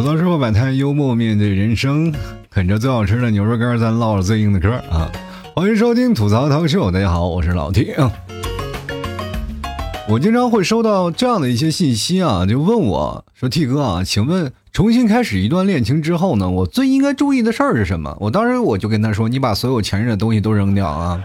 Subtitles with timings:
[0.00, 2.10] 吐槽生活百态，幽默面对人生，
[2.48, 5.12] 啃着最好吃的牛肉干，咱唠着最硬的嗑啊！
[5.54, 8.10] 欢迎收听吐槽涛秀，大家好，我是老 T 啊。
[10.08, 21.22] 我经常会收到这样的一些信息啊，就问我说：“T 哥啊，请问重新开始一段恋情之后呢，我最应该注意的事儿是什么？”我当时我就跟他说：“你把所有前任的东西都扔掉啊！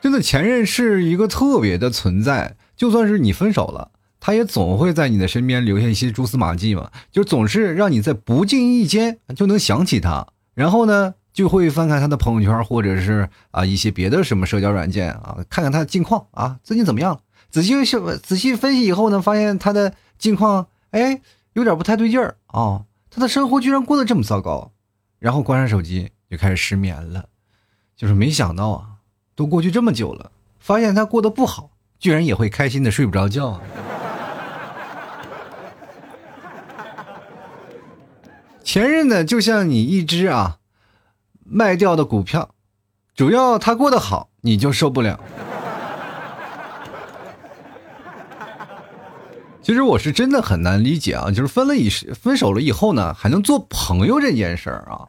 [0.00, 3.88] 真的，前任是一个特别的存在，就算是你分手了。”
[4.26, 17.20] 他也总会在你的身边留下一些蛛丝马迹嘛，就总是让你在不经意间就能想起他，然后呢就会翻看他的朋友圈或者是啊一些别的什么社交软件啊，看看他的近况啊，最近怎么样？
[17.50, 17.76] 仔细
[18.20, 21.20] 仔细分析以后呢，发现他的近况哎
[21.52, 24.72] 有点不太对劲儿啊，他的生活居然过得这么糟糕，
[25.20, 27.26] 然后关上手机就开始失眠了，
[27.96, 28.86] 就是没想到啊，
[29.36, 31.70] 都过去这么久了，发现他过得不好，
[32.00, 33.60] 居然也会开心的睡不着觉。
[38.66, 40.56] 前任呢，就像你一只啊
[41.44, 42.50] 卖掉的股票，
[43.14, 45.20] 主要他过得好，你就受不了。
[49.62, 55.06] 其实我是真的很难理解啊，就是分了以分手了以后呢，还能做朋友这件事儿啊，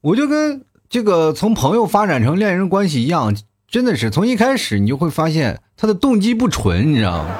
[0.00, 3.32] 我就跟这个从朋友发展成恋人关系一样，
[3.68, 7.30] 真的是从一开始你就会发现他的动机不纯，你知道吗？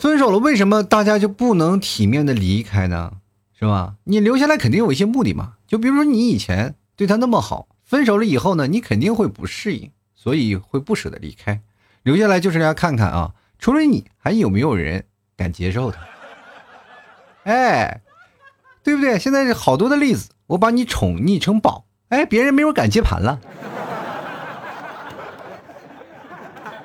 [0.00, 3.12] 分手了，为什么大家就不能体面的离开呢？
[3.56, 3.96] 是吧？
[4.04, 5.56] 你留下来肯定有一些目的嘛。
[5.66, 11.60] 就比如说你以前对他那么好，分手了以后呢，你肯定会不适应，所以会不舍得离开，
[12.02, 15.04] 留下来就是要看看啊，除了你还有没有人
[15.36, 16.00] 敢接受他？
[17.44, 18.00] 哎，
[18.82, 19.18] 对不对？
[19.18, 23.38] 现在好多的例子，我把你宠溺成宝，哎，别人没有敢接盘了。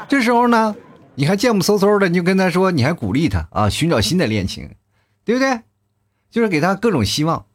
[0.09, 0.75] 这时候呢？
[1.15, 4.69] 你还贱不嗖嗖的，你就跟他说，你还鼓励他啊，寻找新的恋情，
[5.23, 5.61] 对不对？
[6.29, 7.45] 就是给他各种希望。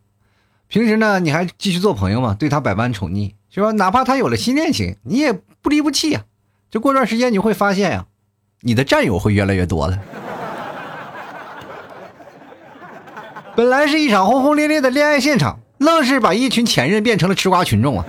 [0.67, 3.73] 平时呢，你还继续做朋友嘛，对他百般宠溺，是吧？
[3.73, 6.25] 哪怕他有了新恋情，你也不离不弃呀。
[6.71, 8.07] 就过段时间，你会发现呀，
[8.61, 9.99] 你的战友会越来越多了。
[13.57, 18.07] 本来是一场轰轰烈烈的恋爱现场，愣是把一群前任变成了吃瓜群众啊。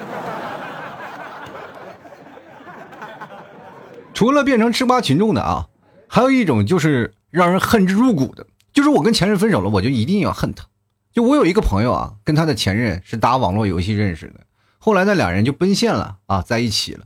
[4.14, 5.68] 除了变成吃瓜群众的啊，
[6.08, 10.66] 还有一种就是让人恨之入骨的，就是我跟前任分手了，我就一定要恨他。
[11.14, 14.42] 就我有一个朋友啊，跟他的前任是打网络游戏认识的，
[14.78, 17.06] 后来呢两人就奔现了啊，在一起了。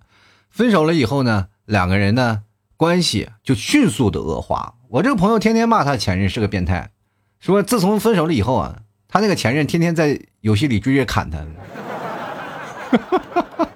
[0.50, 2.42] 分手了以后呢，两个人呢
[2.76, 4.76] 关系就迅速的恶化。
[4.90, 6.92] 我这个朋友天天骂他前任是个变态，
[7.40, 11.40] 说自从分手了以后啊，他那个前任天天在游戏里追着砍他。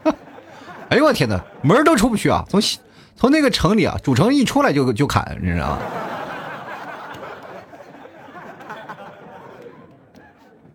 [0.90, 2.62] 哎呦我天哪，门都出不去啊，从。
[3.20, 5.80] 从那个城里啊，主城一出来就就砍，你知道吗？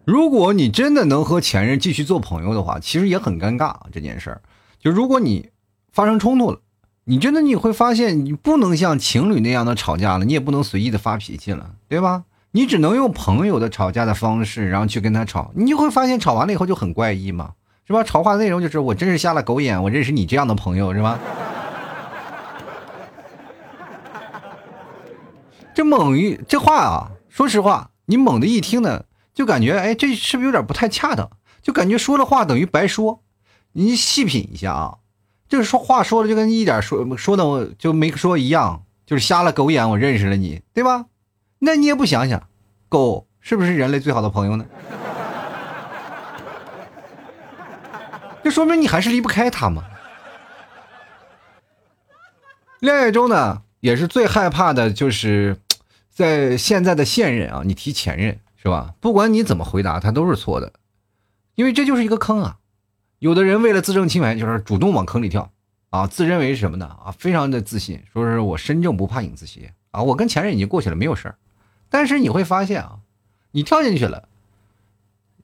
[0.04, 4.42] 如果你真的能和前任继续做朋友的话，其实也很尴尬这件事儿。
[4.78, 5.48] 就如果你
[5.90, 6.60] 发生冲突了，
[7.04, 12.24] 你真的你会发现，你不能像情侣那样的吵架了，你也不能随意的发脾气了，对吧？
[12.50, 17.52] 你只能用朋友的吵架的方式，然后去跟他吵，你就会发现吵完了以后就很怪异嘛，
[17.86, 18.04] 是吧？
[18.04, 21.18] 吵话内容就是我真是瞎了狗眼，我认识你这样的朋友，是吧？
[25.74, 29.04] 这猛一这话啊，说实话，你猛的一听呢，
[29.34, 31.28] 就感觉哎，这是不是有点不太恰当？
[31.62, 33.22] 就感觉说的话等于白说。
[33.72, 34.98] 你细品一下啊，
[35.48, 41.06] 这个说话说的就跟一点说说的我就没说一样，就是瞎了狗眼，我认识了你，对吧？
[41.58, 42.46] 那你也不想想，
[42.88, 44.64] 狗是不是人类最好的朋友呢？
[48.44, 49.82] 这说明你还是离不开它嘛。
[52.78, 55.56] 恋爱中呢，也是最害怕的就是。
[56.14, 58.94] 在现在的现任啊，你提前任是吧？
[59.00, 60.72] 不管你怎么回答，他都是错的，
[61.56, 62.58] 因为这就是一个坑啊。
[63.18, 65.50] 有的人为了自证清白，就是主动往坑里跳
[65.90, 66.86] 啊，自认为什么呢？
[66.86, 71.34] 啊，非常的自信，说是我身正不怕影子斜啊，我跟前任已经过去了，没有事儿。
[71.88, 72.98] 但是你会发现啊，
[73.50, 74.28] 你跳进去了，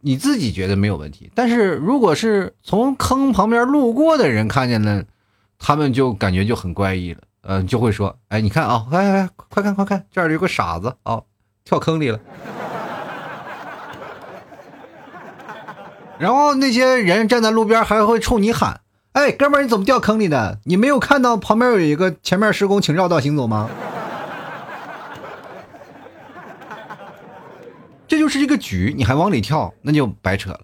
[0.00, 5.04] 你自己觉得没有问题，但是如果是从坑旁边路过的人看见了，
[5.58, 7.22] 他们就感觉就很怪异了。
[7.42, 11.22] 嗯，就会说，哎，你看啊，来来，快看快看，这儿有个傻子啊，
[11.64, 12.20] 跳坑里了。
[16.18, 18.82] 然后那些人站在路边还会冲你喊，
[19.12, 20.60] 哎，哥们儿，你怎么掉坑里的？
[20.64, 23.70] 你没有看到旁边有一个前面施工，请绕道行走吗？
[28.06, 30.60] 这就是一个局，你还往里跳，那就白扯了。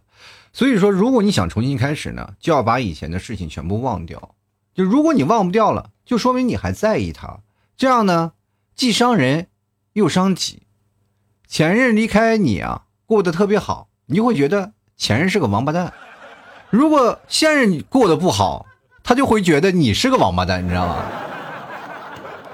[0.53, 4.35] 所以说，如果你想重新开始呢，就要把以前的事情全部忘掉。
[4.77, 5.91] 就如果你忘不掉了。
[6.07, 7.41] 就说明你还在意他，
[7.77, 8.35] 这样呢，
[8.77, 9.49] 既伤人，
[9.95, 10.63] 又伤己。
[11.49, 15.89] 前任离开你啊，过得特别好，你会觉得前任是个王八蛋；
[16.71, 18.67] 如果现任过得不好，
[19.03, 21.05] 他就会觉得你是个王八蛋，你知道吗？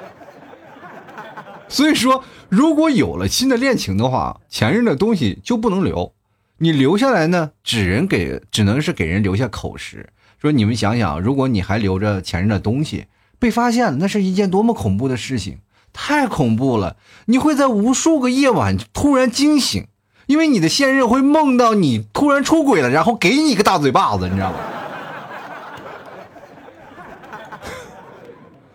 [1.69, 6.15] 所以说，如果有了新的恋情的话，前任的东西就不能留，
[6.57, 10.09] 你留下来呢，只能给，只能是给人留下口实。
[10.43, 13.07] 说你们想想，如果你还留着前任的东西，
[13.39, 15.59] 被发现了，那是一件多么恐怖的事情，
[15.93, 16.97] 太恐怖了！
[17.27, 19.87] 你会在无数个夜晚突然惊醒，
[20.27, 24.59] 因为你的现任会梦到你突然出轨了，然后给你一个大嘴巴子，你知道吗？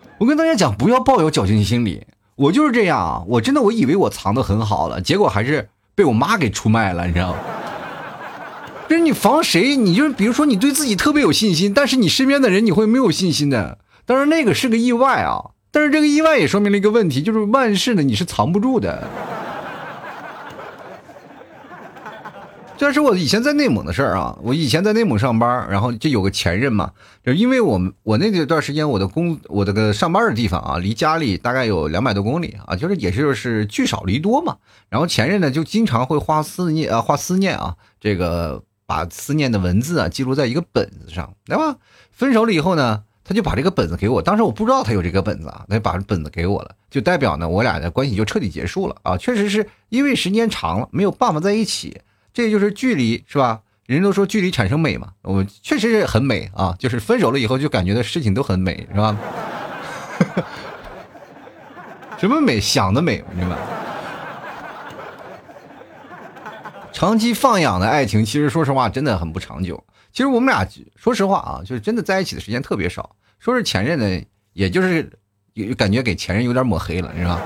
[0.19, 2.07] 我跟大家讲，不要抱有侥幸心理。
[2.35, 3.23] 我就是这样啊！
[3.27, 7.39] 我真的我以为我藏的很好了，结果还是被我妈给出卖了，你知道吗？
[8.89, 9.75] 就是你防谁？
[9.75, 13.79] 你就比如说你对自己特别有信心，但是你身边的人你会没有信心的。
[14.05, 19.07] 当然那个是个意外啊，但是这个意外也说明了一个问题，就是万事呢你是藏不住的。
[22.77, 24.37] 这是我以前在内蒙的事儿啊！
[24.43, 26.91] 我以前在内蒙上班，然后就有个前任嘛，
[27.25, 34.57] 就因为我们我那段时间我的工我这个上班的地方啊，离家里大概有两百多公里啊，就是也就是聚少离多嘛。
[34.89, 41.75] 然后前任呢就经常会花思念啊花思念啊，这个把思念的文字啊记录在一个本子上，对吧？
[42.11, 49.17] 分手了以后呢，他就把这个本子给我，当时我不知道他有这个本子啊，他就把本子给我了，就代表呢我俩的关系就彻底结束了啊！
[49.17, 52.01] 确实是因为时间长了没有办法在一起。
[52.33, 53.61] 这就是距离，是吧？
[53.87, 56.75] 人都说距离产生美嘛，我确实是很美啊。
[56.79, 59.17] 就是分手了以后，就感觉的事情都很美，是吧？
[62.17, 62.59] 什么美？
[62.59, 63.57] 想的美，明白？
[66.97, 69.83] 长期放养的爱情，其实说实话，真的很不长久。
[70.11, 73.15] 其实我们俩说实话啊，就是真的在一起的时间特别少。
[73.37, 75.07] 说是前任呢，也就是
[75.53, 77.39] 有感觉给前任有点抹黑了，是吧？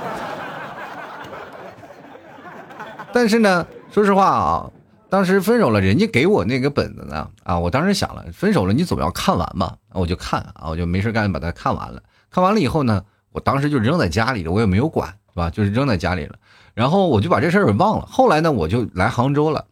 [3.11, 4.71] 但是呢，说实话啊。
[5.09, 12.01] 当时分手了，人家给我那个本子呢，啊，我当时想了，分手了你总要看完吧，我就看啊，我就没事干把它看完了。
[12.29, 13.03] 看完了以后呢，
[13.33, 15.49] 我当时就扔在家里了，我也没有管，是吧？
[15.49, 16.37] 就是扔在家里了。
[16.73, 18.05] 然后我就把这事儿给忘了。
[18.05, 19.65] 后来呢，我就来杭州了。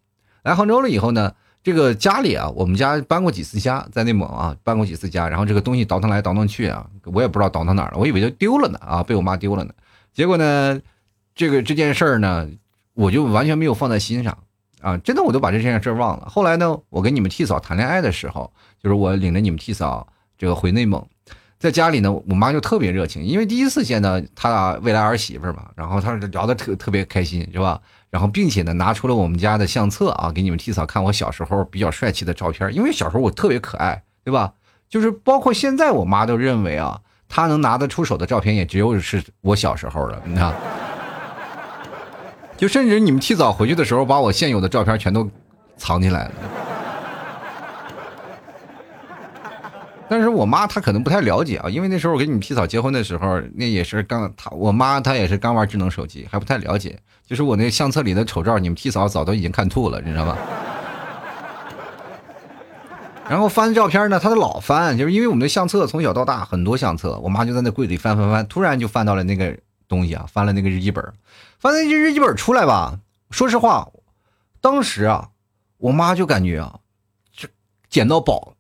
[0.44, 5.28] 来杭州了以后呢，这个家里啊，我们家搬过几次家，在内蒙啊，搬过几次家。
[5.28, 9.74] 然后这个东西倒腾来倒腾去啊，我也不知道倒腾哪儿了，我以为就丢了呢，啊，被我妈丢了呢。
[10.14, 10.80] 结果呢，
[11.36, 12.50] 这个这件事儿呢，
[12.94, 14.38] 我就完全没有放在心上。
[14.82, 16.26] 啊，真的我都把这件事儿忘了。
[16.30, 18.50] 后来呢，我跟你们替嫂谈恋爱的时候，
[18.82, 20.08] 就是我领着你们替嫂
[20.38, 21.06] 这个回内蒙，
[21.60, 27.82] 在家里呢，我妈就特别热情，因为第一次见到她未来儿媳妇嘛，然后她聊得特特别开心，是吧？
[28.10, 34.54] 然后并且呢，拿出了我们家的相册啊，给你们替嫂看我小时候比较帅气的照片，因为小时候我特别可爱，对吧？
[34.88, 40.56] 就是包括现在我妈都认为啊，她能拿得出手的照片也只有是我小时候了，你看。
[42.56, 45.30] 就甚至你们提早回去的时候，把我现有的照片全都
[45.78, 46.32] 藏起来了。
[50.10, 56.98] 但是我妈她可能不太了解啊，因为那时候我跟你们提早结婚的时候，那也是刚她我妈她也是刚玩智能手机，还不太了解。
[57.28, 60.38] 就是我那相册里的丑照，你们提早早都已经看吐了，你知道吧？
[63.30, 69.56] 然后翻照片呢，她都老翻，就是因为我们的相册从小到大很多相册，我妈就在那柜子里翻翻翻，突然就翻到了那个
[69.88, 71.14] 东西啊，翻了那个日记本。
[71.60, 72.98] 翻那日记本出来吧，
[73.30, 73.88] 说实话，
[74.60, 75.30] 当时啊，
[75.78, 76.80] 我妈就感觉啊，
[77.32, 77.48] 这
[77.88, 78.56] 捡到宝，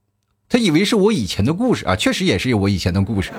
[0.49, 3.31] 他以为是我以前的故事啊，确实也是我以前的故事。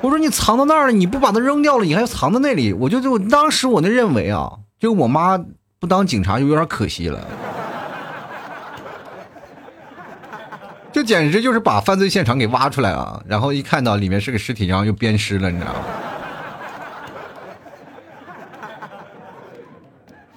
[0.00, 2.72] 我说你藏到那儿了，你不把它扔掉了，你还要藏在那里？
[2.72, 5.38] 我就就当时我那认为啊，就我妈
[5.78, 7.20] 不当警察就有点可惜了，
[10.92, 15.80] 这简直就是把犯罪现场给挖出来了，然后一看到里面是个尸体，然后又鞭尸了，你知道吗？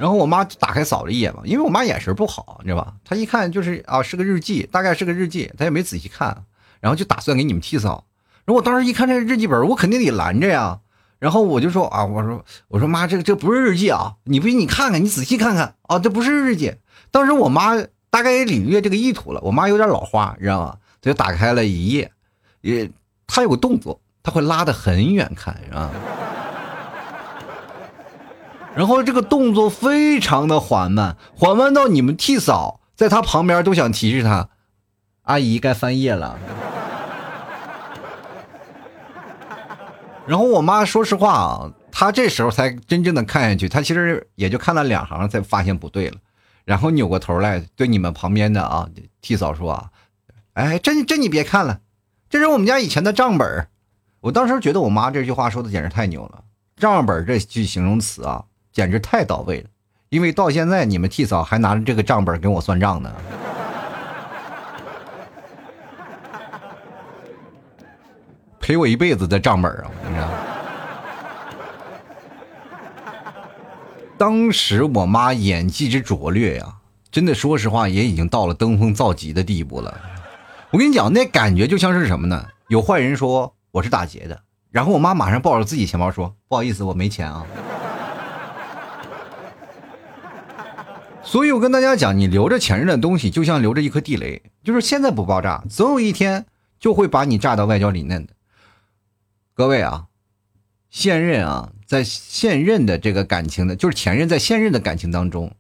[0.02, 2.92] 然后我妈打开扫了一眼嘛，因为我妈眼神不好，你知道吧？
[3.06, 6.44] 她一看就是啊，是个日记，大概是个日记，她也没仔细看，
[6.80, 8.04] 然后就打算给你们替扫。
[8.44, 10.80] 然后我当时一看这个日记本，我肯定得拦着呀。
[11.20, 16.74] 然后我就说啊，我说我说妈，这个这不是日记啊，你不信你看看，你仔细看看啊，这不是日记。
[17.12, 17.76] 当时我妈
[18.10, 20.78] 大概也领略这个意图了，我妈有点老花，你知道吗？
[21.00, 22.12] 她就打开了一页，
[22.62, 22.90] 也
[23.28, 25.92] 她有个动作，她会拉得很远看，是吧？
[28.76, 34.50] 然后这个动作非常的缓慢，缓慢到你们替嫂在他旁边都想提示他，
[35.24, 36.40] 阿姨该翻页了。
[40.26, 46.18] 然后我妈说实话啊，她这时候才真正的看下去，她其实也就看了两行才发现不对了，
[46.64, 48.88] 然后扭过头来对你们旁边的啊
[49.22, 49.90] 替嫂说啊，
[50.54, 51.82] 哎，这这你别看了，
[52.30, 53.68] 这是我们家以前的账本
[54.22, 56.44] 我当时觉得我妈这句话说的简直太牛了。
[56.78, 59.70] 账本这句形容词啊，简直太到位了。
[60.10, 63.10] 因为到现在你们替嫂还拿着这个账本跟我算账呢，
[68.60, 69.92] 赔我一辈子的账本啊！
[70.08, 70.28] 你知道。
[74.18, 76.76] 当时我妈演技之拙劣呀，
[77.10, 79.98] 真的说实话也已经到了登峰造极的地步了。
[80.72, 82.48] 我跟你讲，那感觉就像是什么呢？
[82.68, 87.46] 有坏人说我是打劫的，然后我妈马上抱着自己钱包说：“不好意思，我没钱啊。”
[91.24, 96.46] 所以我跟大家讲，你留着前任的东西，就像留着一颗地雷，就是现在不爆炸，总有一天
[96.80, 98.34] 就会把你炸到外焦里嫩的。
[99.54, 100.08] 各位啊，
[100.90, 101.72] 现任啊。
[101.92, 105.54] 在现任的这个感情的，就是前任在现任的感情当中，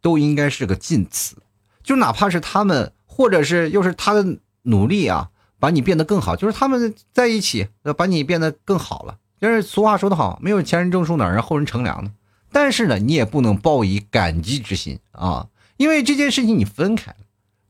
[0.00, 1.36] 都应该是个近词，
[1.82, 7.68] 就哪怕是他们，或者是又是他的努力啊，把你变得更好，就是他们在一起，
[7.98, 9.18] 把你变得更好了。
[9.38, 12.12] 就是俗话说得好，没有前人种树，哪让后人乘凉呢？
[12.52, 17.18] 但是呢，你也不能抱以感激之心啊，因为这件事情你分开了，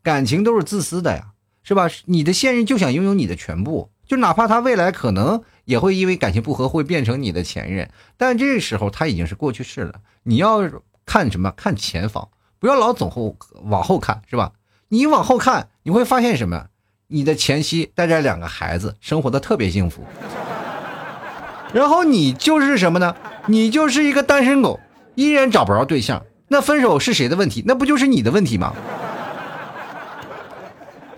[0.02, 1.28] 感情都是自私的呀，
[1.62, 1.88] 是吧？
[2.04, 5.42] 你的现任就想拥有你的全部，就哪怕他未来可能。
[5.66, 9.94] 也会因为感情不和会变成你的前任，但这时候他已经是过去式了。
[10.22, 10.60] 你要
[11.04, 11.50] 看什么？
[11.56, 12.28] 看前方，
[12.60, 14.52] 不要老总后往后看，是吧？
[14.90, 16.66] 你往后看，你会发现什么？
[17.08, 20.04] 你的前妻带着两个孩子，生活的特别幸福。
[21.72, 23.16] 然后你就是什么呢？
[23.46, 24.80] 你就是一个单身狗，
[25.14, 26.22] 依然找不着对象。
[26.48, 27.62] 那分手是谁的问题？
[27.66, 28.72] 那不就是你的问题吗？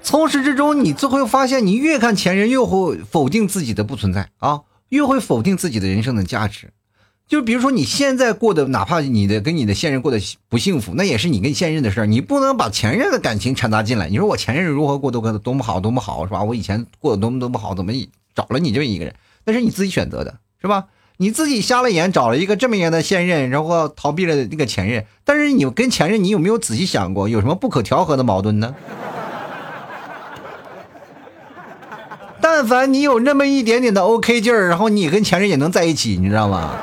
[0.03, 6.71] 从始至终，你最后发现，你越看前任，越会否定自己的不存在啊，越会否定自己的人生的价值。
[7.27, 10.19] 就比如说，你现在过的，哪怕你的跟你的现任过得
[10.49, 14.09] 不幸福，那也是你跟现任的事儿，你不能把前任的感情掺杂进来。
[14.09, 16.43] 你说我前任如何过得多么好，多么好，是吧？
[16.43, 17.93] 我以前过得多么多么好，怎么
[18.35, 19.15] 找了你这么一个人？
[19.45, 20.87] 那是你自己选择的，是吧？
[21.21, 25.05] 你自己瞎了眼，找了一个这么样的现任，然后逃避了那个前任。
[25.25, 28.73] 但是你跟前任，你有没有仔细想过，有什么不可调和的矛盾呢？
[32.41, 36.77] 但凡你有那么一点点的 OK 劲儿，然后你跟前任也能在一起，你知道吗？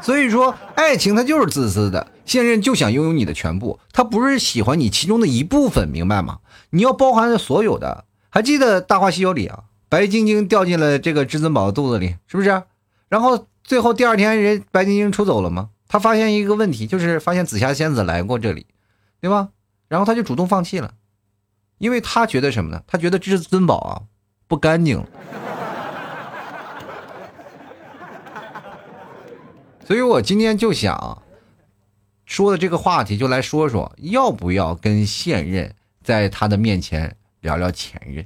[0.00, 6.38] 所以说，爱情它就是自私的，现任就想拥有你的全部，他不是喜欢你其中的一部分，明白吗？
[6.70, 8.06] 你要包含所有的。
[8.28, 9.60] 还记得《大话西游》里啊，
[9.92, 12.62] 白晶晶掉进了这个至尊宝的肚子里，是不是？
[13.10, 15.68] 然后最后第二天人白晶晶出走了吗？
[15.86, 18.66] 他发现一个问题，就是发现紫霞仙子来过这里，
[19.20, 19.50] 对吧？
[19.88, 20.94] 然后他就主动放弃了。
[21.76, 22.82] 因为他觉得什么呢？
[22.86, 24.00] 他觉得至尊宝啊
[24.48, 25.04] 不干净，
[29.84, 31.22] 所以我今天就想
[32.24, 38.24] 说的这个话题，就来说说要不要跟现任在他的面前聊聊前任。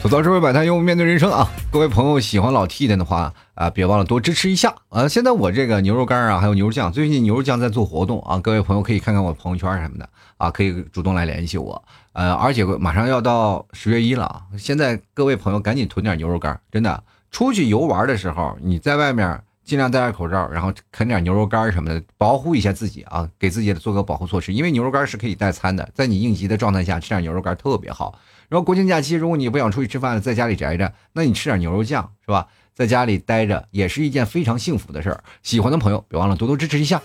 [0.00, 1.50] 吐槽社会百态，幽默面对人生啊！
[1.72, 5.08] 各位朋友喜欢老 T 的的话啊，别忘了多支持一下啊！
[5.08, 11.82] 现在我这个牛肉干啊，还有牛肉酱，最近牛肉酱在做活动啊，各位朋友可以看看我朋友圈什么的啊，可以主动来联系我。
[12.12, 17.02] 呃，而且马上要到十月一了啊，现在各位朋友赶紧囤点牛肉干，真的，
[17.32, 28.18] 出去游玩的时候你在外面尽量戴上口罩，然后啃点牛肉干什么的，保护一下自己啊，给自己做个保护措施，因为牛肉干是可以代餐的，在你应急的状态下吃点牛肉干特别好。
[28.48, 32.48] 然后国庆假期，如果你不想出去吃饭，在家里宅着，那你吃点牛肉酱是吧？
[32.72, 35.22] 在家里待着也是一件非常幸福的事儿。
[35.42, 37.02] 喜欢的朋友别忘了多多支持一下。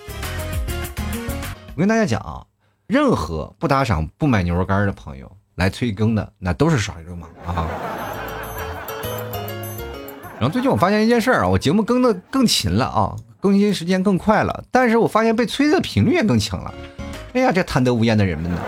[1.75, 2.45] 我跟大家讲啊，
[2.87, 7.67] 任何不打赏不买牛肉干的朋友来催更的，那都是耍流氓啊！
[10.43, 16.73] 然后最近我发现一件事儿啊，我节目更的更勤了啊，更新时间更快了，但是我发现被催的频率也更强了。
[17.31, 18.59] 哎呀，这贪得无厌的人们呢！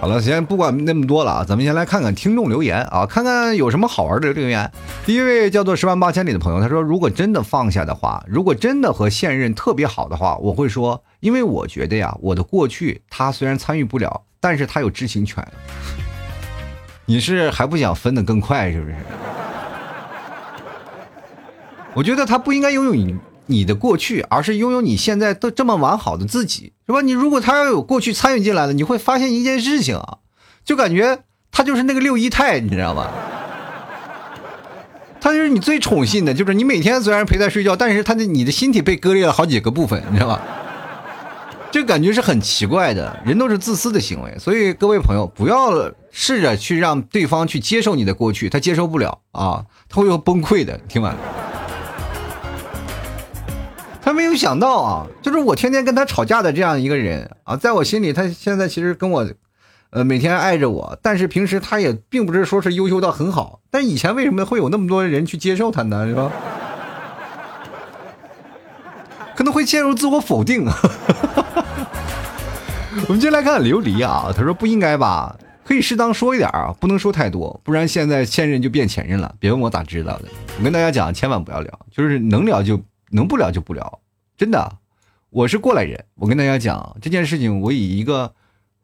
[0.00, 4.68] 好了，先不管那么多了啊，咱们先来看看听众留言啊，看看有什么好玩的留言。
[5.06, 15.46] 第一位叫做十万八千里的朋友，他说：“如果真的放下的话，如果真的和现任特别好的话，我会说，因为我觉得呀，我的过去他虽然参与不了，但是他有知情权。
[17.08, 18.94] 你是还不想分得更快是不是？
[21.94, 23.16] 我觉得他不应该拥有你。”
[23.50, 27.00] 你的过去，而是拥有你现在都这么完好的自己，是吧？
[27.00, 30.18] 你如果他要有过去参与进来了，你会发现一件事情啊，
[30.66, 33.06] 就感觉他就是那个六姨太，你知道吗？
[35.18, 40.42] 他就是你最宠信的，就是你每天虽然陪他睡觉，但是他的你的心体被割裂了好几个部分，你知道吧？
[41.70, 50.78] 这感觉是很奇怪的，人都是自私的行为，所以各位朋友不要试着去让对方去接受你的过去，他接受不了啊，他会崩溃的。
[50.88, 51.14] 听完。
[54.00, 59.28] 他没有想到啊，就是我天天跟他吵架的这样一个人啊，在我心里，他现在其实跟我，
[59.90, 63.60] 呃，每天爱着我，但是平时他也并不是说是优秀到很好。
[63.70, 66.06] 但以前为什么会有那么多人去接受他呢？
[66.06, 66.32] 是吧？
[69.36, 70.74] 可能会陷入自我否定啊。
[73.06, 75.36] 我们接来看琉璃啊，他说不应该吧？
[75.64, 79.34] 可以适当说一点啊，不能说太多，不然现在现任就变前任了。
[79.38, 80.28] 别问我咋知道的，
[80.58, 84.00] 我跟大家讲，千万不要聊，就是能聊就能不聊就不聊，
[84.36, 84.72] 真的。
[85.30, 88.32] 我是过来人，我跟大家讲这件事情，我以一个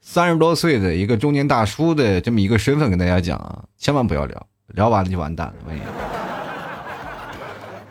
[0.02, 5.54] 三十多岁的一个中年大叔的这么一个身份跟大家讲啊，千万不要聊，聊完了就完蛋了。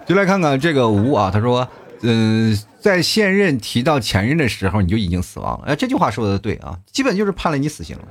[0.05, 1.67] 就来看看这个吴啊，他说，
[2.03, 5.67] 嗯，在现任提到前任的时候，你就已经死亡了。
[5.67, 8.03] 哎，这句话说的对啊，基本就是判了你死刑了。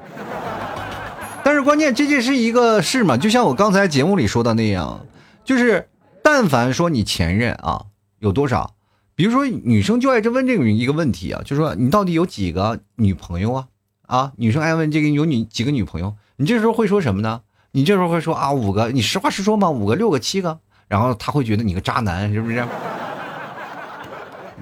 [1.45, 5.05] 但是关键，这就是一个事嘛，就像我刚才节目里说的那样，
[5.45, 5.89] 就是
[6.23, 7.87] 但凡说你前任啊
[8.19, 8.75] 有多少，
[9.15, 13.67] 比如说女生就爱这问这个一个问题啊，就说你到底有几个女朋友啊？
[14.07, 16.15] 啊，女生爱问这个有女几个女朋友？
[16.37, 17.43] 你这时候会说什么呢？
[17.73, 22.65] 你这时候会说啊五个，你实话实说嘛，五个、六个、七个，然后他会觉得你个渣男，是不是？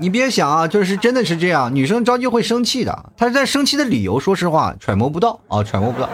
[0.00, 6.08] 你别想啊，就是真的是这样，女生着急会生气的，她在生气的理由，说实话揣摩不到啊，揣摩不到。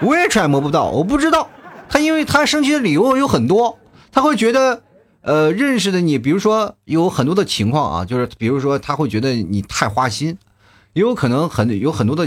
[0.00, 1.48] 我也揣摩不到，我不知道
[1.88, 3.78] 他，因为他生气的理由有很多，
[4.10, 4.82] 他会觉得，
[5.20, 10.36] 呃，认识的你，比如说有很多的情况啊，就是比如说他会觉得你太花心，
[10.92, 12.26] 也有可能很有很多的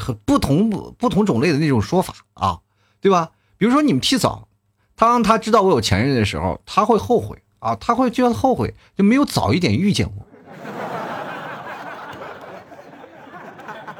[0.00, 2.58] 很不同不同种类的那种说法啊，
[3.02, 3.28] 对吧？
[3.58, 4.48] 比如说你们提早，
[4.96, 10.26] 当她知道我有前任的时候，她会后悔啊，他会觉得后悔，就没有早一点遇见我，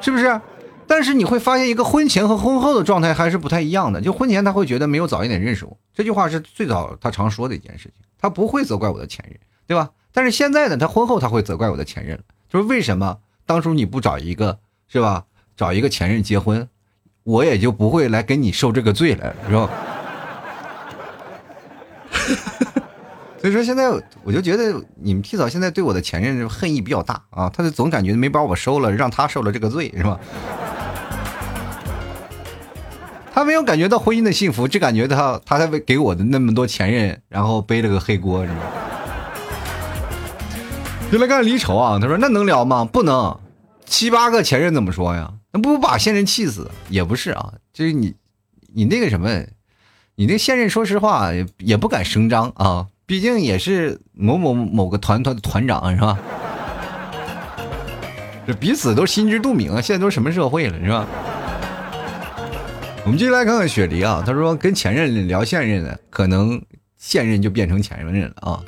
[0.01, 0.41] 是不是？
[0.87, 4.01] 但是你会发现，一个婚前和婚后的状态还是不太一样的。
[4.01, 9.91] 就婚前他会觉得没有早一点认识我，这句话是最早他常说的一件事情，他不会责怪我的前任，对吧？
[10.13, 15.25] 但是现在呢，他婚后他会责怪我的前任，就是为什么当初你不找一个，是吧？
[15.57, 16.69] 找一个前任结婚，
[17.25, 19.69] 我也就不会来跟你受这个罪了，是吧？
[23.47, 23.89] 所以说现在
[24.25, 30.19] 我就觉得你们提早现在对我的前任恨意比较大啊，他就总感觉没把我收了，让他受了这个罪，是吧？
[33.33, 38.59] 他没有感觉到婚姻的幸福，只感觉到他在为给我的那么多前任，然后背了个黑锅，是吧？
[41.13, 42.85] 就来看离愁啊，他说那能聊吗？
[42.85, 43.39] 不能，
[43.85, 45.33] 七八个前任怎么说呀？
[45.53, 46.69] 那不把现任气死？
[46.89, 48.13] 也不是啊，就是你，
[48.75, 49.45] 你那个什么，
[50.17, 56.19] 你那现任，说实话也不敢声张啊，毕竟也是某某某个团团的团长，是吧？
[58.45, 61.07] 这彼此都心知肚明啊，现在都什么社会了，是吧？
[63.05, 66.61] 我们继续来看看雪梨啊，他说跟前任聊现任的，可能
[66.97, 68.65] 现任就变成前任了啊，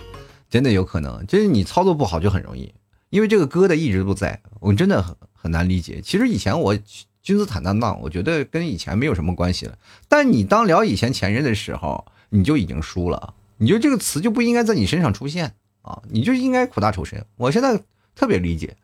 [0.49, 1.27] 真的有可能。
[1.27, 2.73] 就是你操作不好就很容易，
[3.11, 6.01] 因为这个疙瘩一直都在，我真的很很难理解。
[6.01, 6.79] 其实以前我
[7.21, 9.77] 君子坦荡荡，我觉得跟以前没有什么关系了。
[10.09, 17.25] 但你当聊以前前任的时候，你就已经输了，你就这个词就不应该在你身上出现啊，你就应该苦大仇深。
[17.37, 17.81] 我现在
[18.15, 18.77] 特别理解。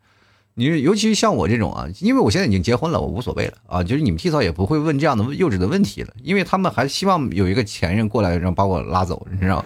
[0.57, 3.83] 你尤其是像我这种啊，因为我现在已经结婚了，我无所谓了啊。
[3.83, 9.65] 就是你们提早也不会问这样的幼稚的问题了，因为他们还希望有一个前任过来，然后把我拉走，你知道。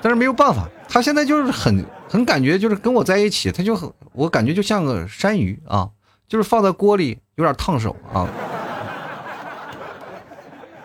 [0.00, 5.90] 但是没有办法，他现在就是很很感觉，就是跟我在一起，他就很，我感觉就像个山芋啊，
[6.26, 8.26] 就是放在锅里有点烫手啊。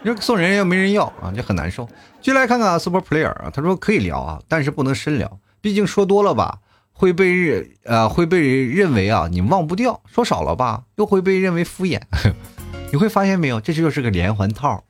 [0.03, 1.87] 你送人又没人要啊，就很难受。
[2.21, 6.59] 就来看看，Super Player 啊，他说可以聊啊，但是不能深聊，毕竟说多了吧。
[6.99, 12.01] 会被认呃会被认为啊你忘不掉，说少了吧又会被认为敷衍，
[12.91, 14.83] 你会发现没有，这就是个连环套。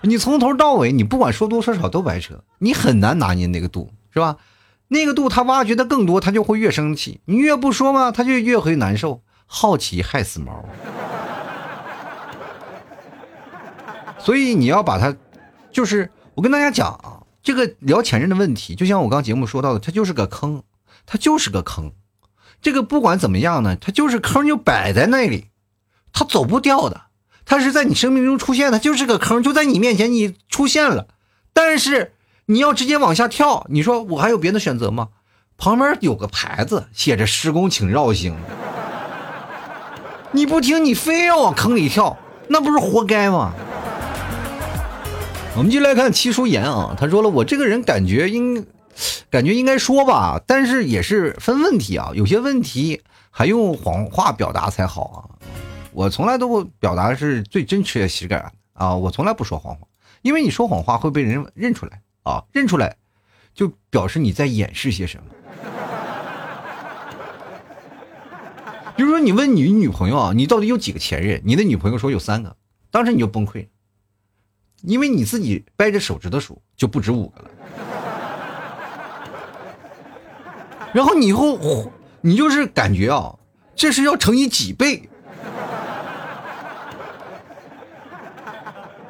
[0.00, 4.38] 你从头到尾你不管说多说少都白扯，你很难拿捏那个度，是吧？
[4.88, 7.20] 那个度他挖掘的更多，他就会越生气。
[7.26, 9.22] 你越不说嘛，他就越会难受。
[9.46, 10.64] 好奇害死猫。
[14.24, 15.14] 所以你要把它，
[15.70, 20.62] 就是我跟大家讲啊，这个聊前任的问题，就像我刚节目说到的，它就是个坑。
[21.06, 21.92] 它就是个坑，
[22.62, 25.48] 这个不管怎么样呢，它就是坑就摆在那里，
[26.14, 27.02] 它走不掉的。
[27.44, 31.08] 它是在你生命中出现，它就是个坑，就在你面前你出现了。
[31.52, 32.14] 但是
[32.46, 35.10] 你要直接往下跳，你说我还有别的选择吗？
[35.58, 38.34] 旁边有个牌子写着“施工请绕行”，
[40.32, 42.16] 你不听，你非要往坑里跳，
[42.48, 43.52] 那不是活该吗？
[45.56, 48.66] 我们就来看七叔言啊，他说了，我这个人感觉应。
[49.28, 52.12] 感觉应该说吧，但是也是分问题啊。
[52.14, 55.18] 有些问题还用谎话表达才好啊。
[55.90, 59.80] 我从来都不表达是最真切的实感啊，我从来不说谎话，
[60.22, 62.94] 因为你说谎话会被人认出来啊，认出来
[63.52, 65.24] 就表示你在掩饰些什么。
[68.96, 71.42] 比如说你问你女朋友啊，你到底有几个前任？
[71.44, 72.54] 你的女朋友说有三个，
[72.92, 73.68] 当时你就崩溃了，
[74.86, 77.50] 因为你自己掰着手指头数就不止五个了。
[80.92, 83.34] 然后你以后你就是感觉啊，
[83.74, 85.08] 这是要乘以几倍。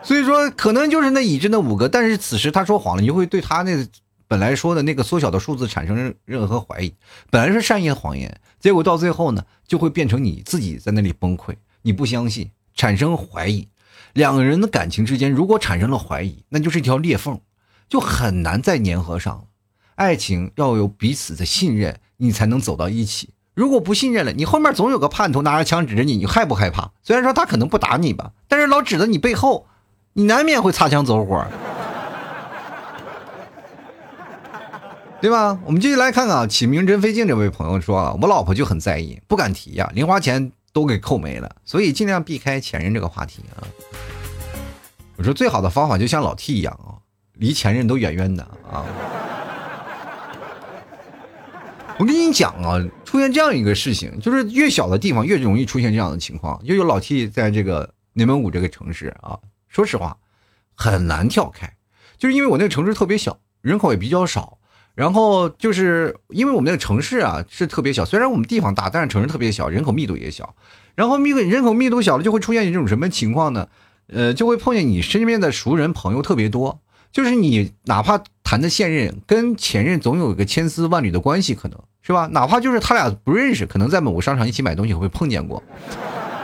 [0.02, 3.86] 所以说，可能就是那已知那五个，但是此时他说谎了，你就会对他那
[4.28, 6.94] 本来说的那个缩小的数字产生任何怀疑。
[7.30, 13.66] 本来是善意的谎言，结果到最后呢，就会变成你自己在那里崩溃，你不相信，产生怀疑。
[14.14, 17.40] 两个人的感情之间如果产生了怀疑，那就是一条裂缝，
[17.88, 19.42] 就很难再粘合上了。
[19.96, 23.34] 爱情要有彼此的信任，你才能走到一起。
[23.54, 26.90] 如果不信任了，你后面总有个叛徒拿着枪指着你，你害不害怕？
[27.02, 29.66] 虽然说他可能不打你吧，但是老指着你背后。
[30.16, 31.44] 你难免会擦枪走火，
[35.20, 35.58] 对吧？
[35.64, 43.62] 我们继续来看看啊，启明真飞镜这位朋友说啊，我老婆就很在意，不敢提呀，零花钱都给扣没了，所以尽量避开前任这个话题啊。
[45.16, 46.98] 我说最好的方法就像老 T 一样啊，
[47.34, 48.84] 离前任都远远的啊。
[51.96, 56.60] 我跟你讲啊，出现这样一个事情，就是越小的地方越容易出现这样的情况。
[56.64, 59.38] 又有老 T 在这个内蒙古这个城市啊。
[59.68, 60.16] 说实话，
[60.74, 61.72] 很难跳开，
[62.18, 64.58] 就是因为我那个城市特别小，人口也比较少，
[64.94, 70.54] 然后就是因为我们那个城市啊是特别小，虽然我们地方大，但是城市特别小，人口密度也小，
[70.94, 73.66] 然后密人口密度小了，就会出现一种什么情况呢？
[74.06, 76.80] 呃，就会碰见你身边的熟人朋友特别多，
[77.10, 82.28] 就是你哪怕谈的现任跟前任总有一个千丝万缕的关系，可能是吧？
[82.32, 85.62] 哪怕就是他俩不认识，可能在某个商场一起买东西会碰见过。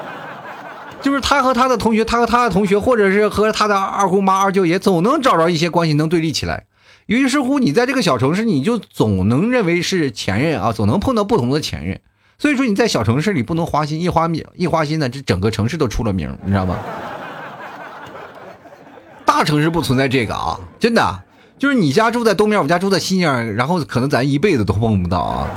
[1.03, 6.67] 就是他和他的同学，他和他的同学，或者是和他的二姑妈、二舅爷，总能找着一些关系能对立起来。
[7.19, 12.01] 于是乎，你在这个小城市，你就总能认为是前任啊，总能碰到不同的前任。
[12.39, 16.79] 所以说你在小城市里不能花心，一花一花心呢，这整个城市都出了名，你知道吗？
[19.25, 21.25] 大城市不存在这个啊，真的，
[21.59, 25.51] 就是你家住在东面，我家住在西面，然后可能咱一辈子都碰不到啊。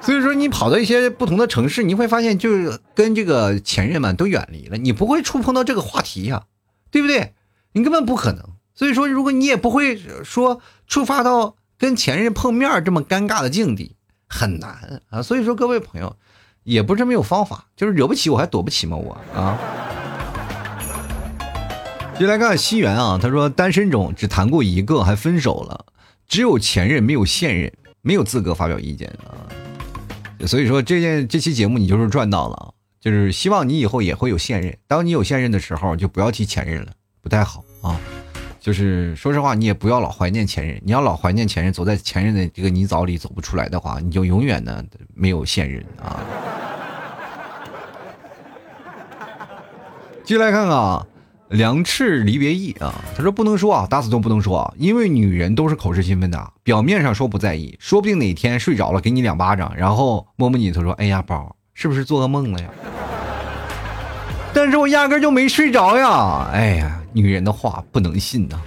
[0.00, 6.44] 所以说，你跑到一些不同的城市，你会发现，就是跟这个前任们都远离了，你不会触碰到这个话题呀，
[6.90, 7.34] 对不对？
[7.72, 8.42] 你根本不可能。
[8.80, 13.94] 所以说，如果你也不会说触发到跟前任碰面这么尴尬的境地，
[14.26, 15.20] 很难啊。
[15.20, 16.16] 所以说，各位朋友，
[16.62, 18.96] 也不是没有方法，就是惹不起我还躲不起吗？
[18.96, 19.58] 我啊。
[22.18, 25.84] 就来看看西元啊，他说单身中只谈过一个，还分手了，
[26.26, 29.44] 只有前任没有现任，没有资格发表意见啊。
[30.46, 34.74] 所以说这件这期节目你就是赚到了，就是希望你以后也会有现任。
[34.86, 38.00] 当你有现任的时候，就不要提前任了，不太好啊。
[38.60, 40.80] 就是说实话，你也不要老怀念前任。
[40.84, 46.20] 你要老怀念前任，走在前任的这个泥沼里走不出来的话，你就永远呢没有现任啊。
[50.22, 51.06] 继续来看看啊。
[51.48, 62.68] 两翅离别意啊，他说不能说啊，打死都不能说啊，因为女人都是口是心非的，表面上说不在意，说不定哪天睡着了给你两巴掌，然后摸摸你他说，哎呀宝，是不是做噩梦了呀？
[64.54, 68.60] 但是我压根就没睡着呀，哎呀，女人的话不能信呐。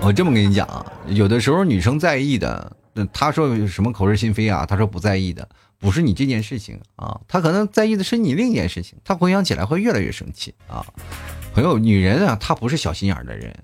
[0.00, 5.48] 我这么跟你讲啊，有的时候女生在意的，那她说什么口是心非啊，她说不在意的。
[5.78, 10.84] 不是你这件事情啊，她可能在意的是你另一件事情，她回想起来会越来越生气啊。
[11.54, 13.54] 朋友，女人啊，她不是小心眼的人，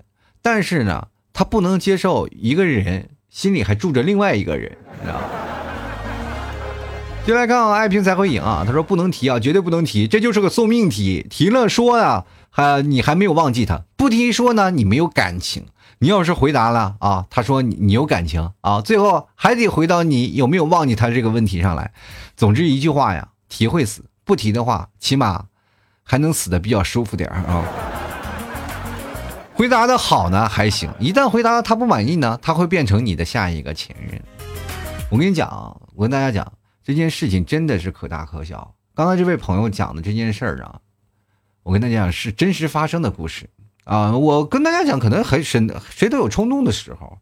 [0.41, 5.29] 但是呢，她不能接受一个人心里还住着另外一个人，你知道吗？
[7.29, 8.63] 就来看啊，爱拼才会赢啊。
[8.65, 15.67] 他说不能提啊，绝对不能提，这就是个送命题，提了说啊，还你还没有忘记他，不提说呢，你没有感情。
[15.99, 21.91] 你要是回答了啊，他说你你有感情啊，最后还得回到你有没有忘记他这个问题上来。
[22.35, 25.45] 总之一句话呀，提会死，不提的话，起码
[26.01, 27.63] 还能死的比较舒服点啊。
[29.53, 34.19] 回答的好呢还行，一旦回答他不满意呢，他会变成你的下一个前任。
[35.11, 36.51] 我跟你讲啊，我跟大家讲
[36.89, 38.73] 这件事情真的是可大可小。
[38.95, 40.79] 刚才这位朋友讲的这件事儿啊，
[41.61, 43.47] 我跟大家讲是真实发生的故事。
[43.83, 47.19] 啊，我跟大家讲，可能很谁谁都有冲动的时候，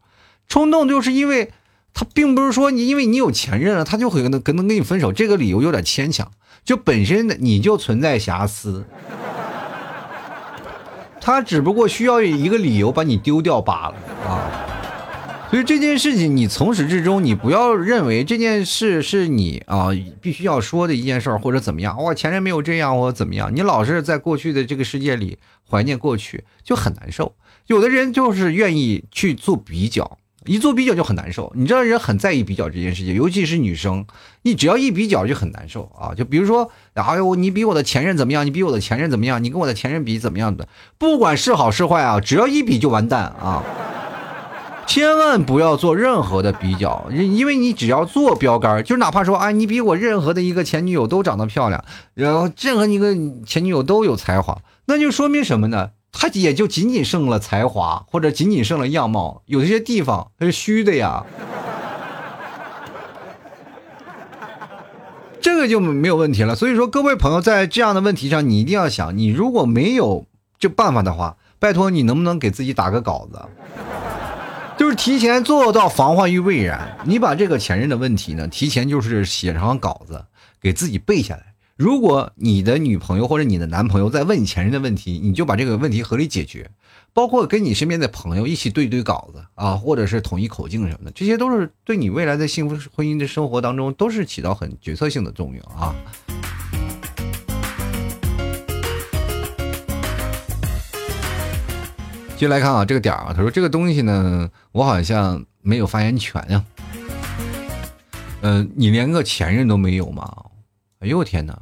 [0.48, 1.52] 冲动就是因为
[1.94, 6.32] 他并不是说你因为你有前任了，他就会能跟能跟你分手，这个理由有点牵强，
[6.64, 8.86] 就本身你就存在瑕疵，
[11.20, 13.96] 他只不过需要一个理由把你丢掉罢了
[14.30, 14.77] 啊。
[15.58, 19.88] 所以这件事情，你从始至终，你不要认为这件事是你啊
[20.22, 22.00] 必须要说的一件事儿，或者怎么样。
[22.00, 23.52] 我前任没有这样，或者怎么样？
[23.56, 27.34] 你老是在过去的这个世界里怀念过去，就很难受。
[27.66, 31.52] 有的人就是愿意去做比较，一做比较就很难受。
[31.56, 34.06] 你知道人很在意比较这件事情，尤其是女生，
[34.44, 36.14] 一只要一比较就很难受啊。
[36.14, 38.46] 就比如说，哎呦，你比我的前任怎么样？
[38.46, 39.44] 你比我的前任怎么样？
[39.44, 40.70] 你跟我的前任比怎么样的？
[41.00, 43.64] 不管是好是坏啊，只要一比就完蛋啊！
[44.88, 53.14] 千万不要做任何的比较，因为你只要做标杆，就哪怕说啊，你比我任何的一个前女友都长得漂亮，然后任何一个
[53.46, 55.92] 前女友都有才华，那就说明什么呢？
[56.12, 61.24] 他也就仅仅剩了才华，或者仅仅剩了样貌，有些地方它是虚的呀。
[65.40, 66.56] 这个就没有问题了。
[66.56, 70.26] 所以说，各位朋友在这样的问题上，你一定要想，你如果没有
[70.58, 73.40] 这办法的话，拜托你能不能给自己打个稿子，
[74.98, 76.98] 提前做到防患于未然。
[77.06, 80.26] 你把这个前任的问题呢，提前就是写上稿子，
[80.60, 81.54] 给自己背下来。
[81.78, 86.72] 如果你的女朋友或者你的男朋友在问你前任的问题，你就把这个问题合理解决，
[87.14, 95.96] 包括跟你身边的朋友一起对对稿子啊，或者是统一口径什么的，这些都是对你未来的幸福婚姻的生活当中都是起到很决策性的作用啊。
[102.38, 106.64] 接来看啊，这个点儿啊，他说这个东西呢，我好像没有发言权呀。
[108.42, 110.32] 嗯，你连个前任都没有吗？
[111.00, 111.60] 哎呦我天哪！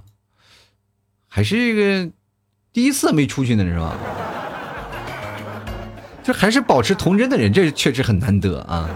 [1.29, 2.11] 还是一个
[2.73, 3.95] 第一次没出去呢，是吧？
[6.21, 8.89] 就还是保持童真的人，这确实很难得啊。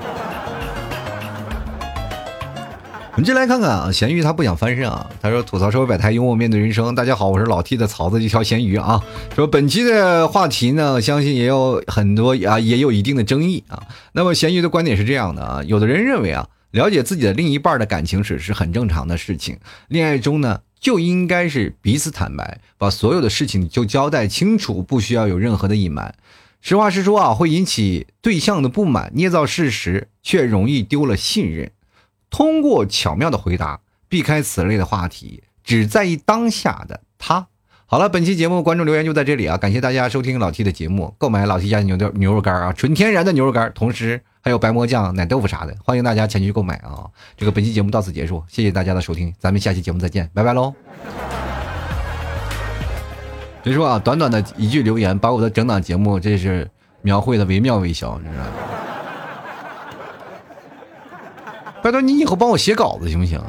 [3.14, 6.94] 我们进来看看啊，咸鱼他不想翻身啊，他说吐槽社会百态，幽默面对人生。
[6.94, 9.04] 大家好，我是老 T 的曹子一条咸鱼啊。
[9.36, 13.82] 说本期的话题呢，相信也有很多啊，也有一定的争议啊。
[14.14, 20.62] 那么咸鱼的观点是这样的啊，有的人认为啊，了解自己的另一半的感情史是很正常的事情，恋爱中呢。
[20.80, 26.16] 就应该是彼此坦白，把所有的事情就交代清楚，不需要有任何的隐瞒。
[26.62, 31.70] 实话实说啊，会引起对象的不满，捏造事实却容易丢了信任。
[32.30, 37.48] 通过巧妙的回答，避开此类的话题，只在意当下的他。
[37.86, 39.58] 好了，本期节目观众留言就在这里啊！
[39.58, 47.10] 感谢大家收听老 T 的节目，购买老 T 家牛牛牛肉干啊，纯天然的牛肉干，同时还有白馍酱、奶豆腐啥的，欢迎大家前去购买啊！
[47.36, 50.72] 这个本期节目到此结束，谢谢大家的收听，咱们下期节目再见，拜拜喽！
[53.64, 56.70] 别说啊，短短的一句留言，把我的整档节目这是
[57.02, 58.52] 描绘的惟妙惟肖，你知道吗？
[61.84, 63.42] 拜托你以后帮我写稿子行不行？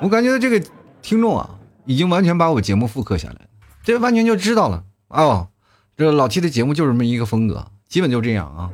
[0.00, 0.62] 我感觉这个。
[1.04, 1.50] 听众啊，
[1.84, 3.34] 已经完全把我节目复刻下来
[3.82, 5.48] 这完全就知道了哦。
[5.96, 8.70] 这老七的节目就这么一个风格，基本就这样啊。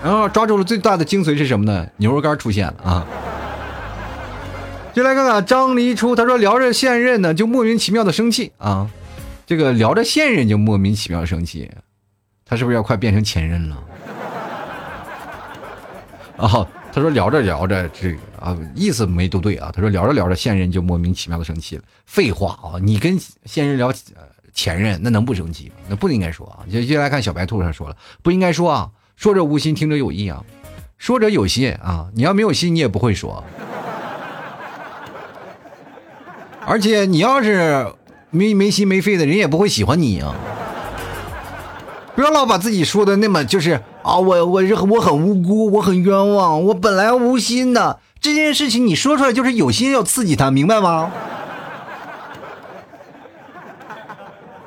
[0.00, 1.88] 然后抓住了最大的精髓是什么呢？
[1.96, 3.04] 牛肉干出现了啊！
[4.94, 8.88] 就来看看张黎初，他说聊着现任呢，就莫名其妙的生气啊。
[9.44, 11.68] 这个聊着现任就莫名其妙生气，
[12.46, 13.76] 他是不是要快变成前任了？
[16.36, 16.66] 哦。
[16.92, 19.70] 他说聊着聊着，这个啊意思没都对啊。
[19.70, 21.82] 他说聊着聊着，现任就莫名其妙的生气了。
[22.06, 23.92] 废话啊，你跟现任聊
[24.54, 25.74] 前任，那能不生气吗？
[25.90, 26.64] 那不应该说啊。
[26.70, 30.42] 接下来看小白兔，他说了，不应该说啊，说者无心，听者有意啊。
[30.96, 33.44] 说者有心啊，你要没有心，你也不会说。
[36.64, 37.92] 而且你要是
[38.30, 40.34] 没没心没肺的人，也不会喜欢你啊。
[42.16, 51.12] 不要老把自己说的那么就是啊，我我是我很无辜，我很冤枉，我本来无心的这件事情，你说出来就是有心要刺激他，明白吗？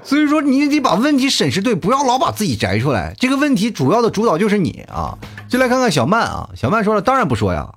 [0.03, 3.15] 所以说你得把问题审视对，不要老把自己摘出来。
[3.17, 5.17] 这个问题主要的主导就是你啊！
[5.49, 7.73] 就来看看小曼啊，小曼说了，当然不说呀，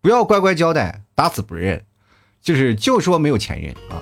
[0.00, 1.84] 不要乖乖交代，打死不认，
[2.42, 4.00] 就是就说没有前任啊，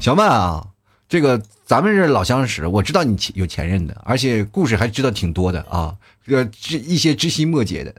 [0.00, 0.69] 小曼啊。
[1.10, 7.92] 这个咱们是老相识，我知道你有前任的，而且故事还知道挺多的啊，这个知一些知心莫解的，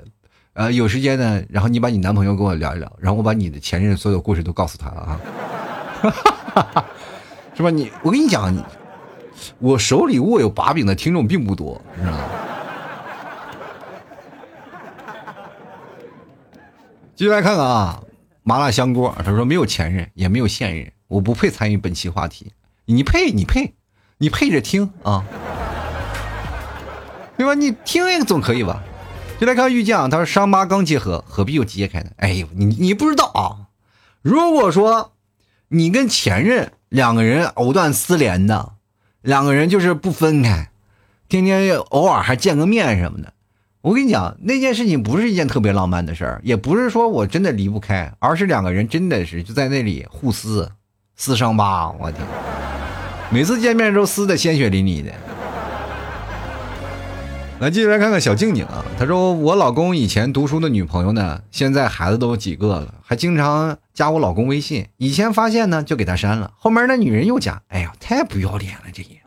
[0.54, 5.20] 呃，有时间呢，然后你把你男朋友跟我聊一聊，然后我把你的前任所有故事都告诉他了啊，
[7.54, 7.70] 是吧？
[7.70, 8.56] 你我跟你讲，
[9.60, 12.18] 我手里握有把柄的听众并不多，是吧？
[17.14, 18.02] 继续来看看啊，
[18.44, 22.54] 麻辣香锅，他说没有前任，也没有现任，我不配参与本期话题。
[22.92, 23.74] 你配，你配，
[24.18, 25.24] 你配着听啊，
[27.38, 27.54] 对吧？
[27.54, 28.84] 你听一个总可以吧？
[29.40, 32.12] 就来看玉酱，他说伤疤刚结合，何必又揭开呢？
[32.18, 33.72] 哎呦，你你不知道啊！
[34.22, 35.14] 如果说
[35.70, 38.74] 你跟前任两个人藕断丝连的，
[39.22, 40.70] 两个人就是不分开，
[41.28, 43.34] 天天偶尔还见个面什么的，
[43.82, 50.72] 我跟你讲，那件事情不是一件特别浪漫的事儿，也不是说我真的离不开，而是两个人真的是就在那里互撕
[51.16, 52.24] 撕伤疤，我天！
[53.34, 55.10] 每次见面都撕的鲜血淋漓的，
[57.62, 58.84] 来，继续来看看小静静啊。
[59.00, 64.86] 她说：“我老公以前读书的女朋友呢，现在孩子都有几个了，还经常加我老公微信。
[64.98, 66.52] 以前发现呢，就给他删了。
[66.58, 68.82] 后面那女人又加，哎呀，太不要脸了！
[68.92, 69.22] 这也，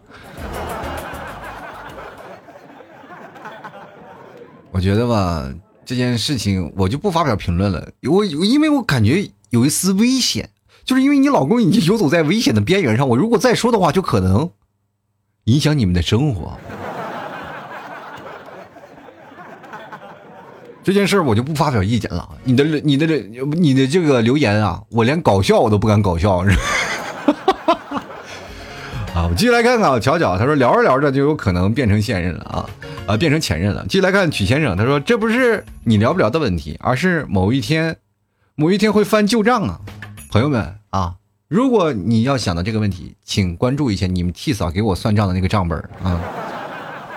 [4.71, 5.51] 我觉得吧，
[5.87, 7.89] 这件事情我就不发表评论了。
[8.03, 10.51] 我因为我感觉有一丝危险，
[10.85, 13.09] 就是因为你老公已经游走在危险的边缘上。
[13.09, 14.51] 我如果再说的话，就可能
[15.45, 16.59] 影响你们的生活。”
[20.85, 22.29] 这件事我就不发表意见了。
[22.45, 26.45] 你的、你的、你的这个留言啊，我连搞笑我都不敢搞笑。
[29.15, 32.69] 啊， 我继续来看看啊，巧巧他说聊着聊着就有可能变成现任了啊
[33.07, 33.83] 啊，变成前任了。
[33.89, 37.97] 继续来看曲先生，他说这不是你聊不聊的问题，而是某一天，
[38.55, 39.81] 某一天会翻旧账啊。
[40.35, 41.15] 朋友们啊，
[41.47, 46.21] 如果你要想到这个问题，请关注一下你们替嫂给我算账的那个账本啊。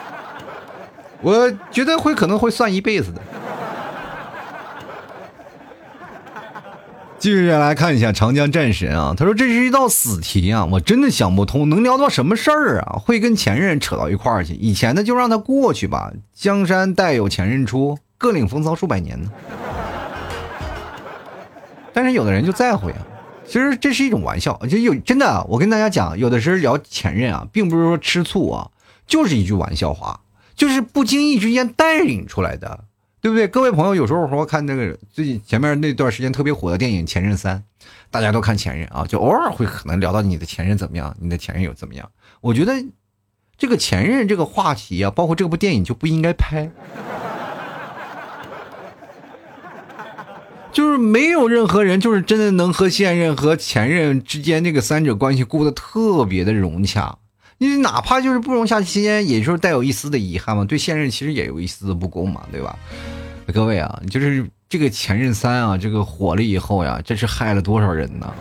[1.24, 3.22] 我觉得会可能会算一辈子的。
[7.18, 13.02] 继续来看一下长江战神啊，他说这是一道死题啊，我真的想不通，能聊到什么事儿啊？
[13.04, 14.54] 会跟前任扯到一块儿去？
[14.54, 19.32] 以前的就让他过去吧，江山代有前任出，各领风骚数百年呢。
[21.98, 22.96] 但是有的人就在乎呀，
[23.44, 28.70] 其实这是一种玩笑，就有真的，我跟大家讲，有的时候聊前任啊，并不是说吃醋啊，
[29.08, 30.20] 就是一句玩笑话，
[30.56, 32.84] 就是不经意之间带领出来的。
[33.20, 33.48] 对不对？
[33.48, 37.58] 各位朋友，有时候说看那个最近前面那段时间特别火的电影《前任三》，
[38.12, 42.08] 大家都看前任啊，就偶尔会可能聊到你的前任怎么样，你的前任又怎么样。
[42.42, 42.74] 我觉得
[43.58, 46.70] 这个前任这个话题啊，包括这部电影就不应该拍，
[50.72, 57.18] 就是没有任何人就是真的能和现任和前任之间那个三者关系过得特别的融洽。
[57.58, 62.78] 你哪怕就是不融洽期间，也就是带有一丝的遗憾嘛，对现任其实也有一丝的不公嘛，对吧？
[63.52, 68.32] 各位啊，就是这个前任三啊，这个火了以后呀，这是害了多少人呢？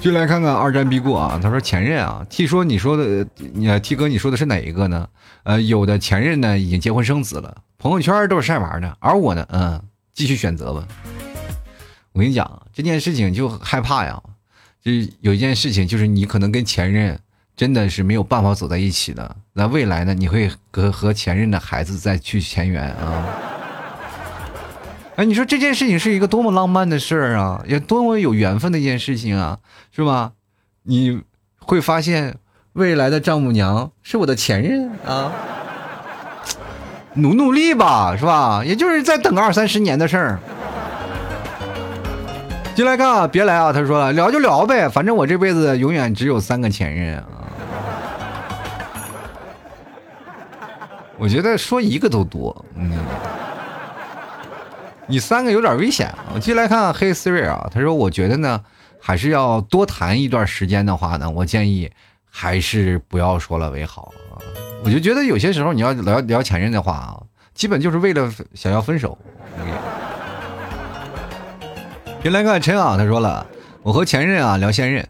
[0.00, 5.08] 就来看看二战必过啊，他说前任啊，T 说你说的，你 T 哥你说的是哪一个呢？
[5.42, 9.82] 呃，有的前任呢已经结婚生子了，朋友圈都是晒娃的，而我呢，嗯，
[10.16, 10.82] 继续选择吧。
[12.12, 14.20] 我跟你讲这件事情就害怕呀。
[14.82, 17.18] 就有一件事情，就是你可能跟前任
[17.54, 19.36] 真的是没有办法走在一起的。
[19.52, 20.14] 那未来呢？
[20.14, 23.26] 你会和和前任的孩子再去前缘啊？
[25.16, 29.58] 哎，你说这件事情是一个多么浪漫的事儿啊，也多么有缘分的一件事情啊，
[29.90, 30.32] 是吧？
[30.84, 31.20] 你
[31.58, 32.36] 会发现
[32.74, 35.32] 未来的丈母娘是我的前任啊，
[37.16, 38.62] 努努力吧，是吧？
[38.64, 40.38] 也就是再等个二三十年的事儿。
[42.74, 43.72] 进来看啊，别来啊！
[43.72, 47.24] 他说了，聊就聊呗，反正我这辈子永远只有三个前任啊。
[51.16, 52.92] 我觉得说一个都多，嗯，
[55.06, 56.12] 你三个有点危险。
[56.34, 58.62] 我进来看黑 Siri 啊，他说，我觉得呢，
[59.00, 61.90] 还是要多谈一段时间的话呢，我建议
[62.30, 64.12] 还是不要说了为好。
[64.84, 67.18] 我就觉得有些时候你要聊聊前任的话啊，
[67.54, 69.18] 基本就是为了想要分手。
[72.22, 73.46] 先来个陈啊，他说了，
[73.82, 75.08] 我和前任啊聊现任，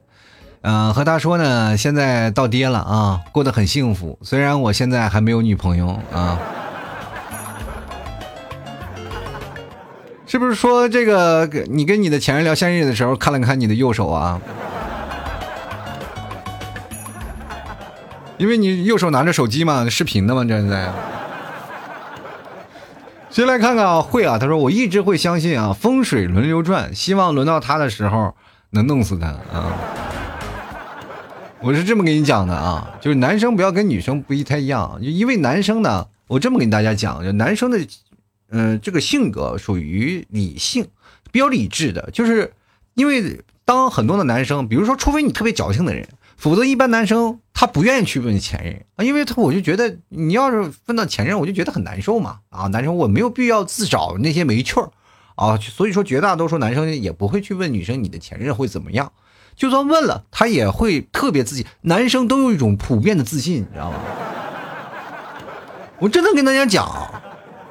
[0.61, 4.19] 嗯，和他说呢，现在到爹了啊，过得很幸福。
[4.23, 6.39] 虽然我现在还没有女朋友啊，
[10.27, 14.39] 是不是说这个你跟你的前任聊现任的时候，看了看你的右手啊？
[18.39, 20.93] 因为你右手拿着手机嘛，视频的嘛，这在。
[23.31, 28.35] 先来看看啊，会啊，他说我一直会相信啊，风水轮流转，希望轮到他的时候
[28.71, 29.73] 能弄死他啊。
[31.61, 37.79] 我是这么跟你讲的啊，就是男生不要跟女生不一太一样，就因为男生呢，我这么跟大家讲，就男生的，
[38.51, 40.87] 嗯，这个性格属于理性，
[41.33, 42.53] 比较理智的，就是
[42.95, 46.07] 因为当很多的男生，比如说，除非你特别矫情的人。
[46.37, 54.91] 否则，一般男生他不愿意去问前任啊，因为他我就觉得你要是问到前任，我就觉得很难受嘛啊，男生我没有必要自找那些没趣儿
[55.35, 59.13] 啊，所以说绝大多数男生也不会去问女生你的前任会怎么样，
[59.55, 61.65] 就算问了，他也会特别自信。
[61.83, 63.99] 男生都有一种普遍的自信，你知道吗？
[66.01, 66.87] 我真的跟大家讲，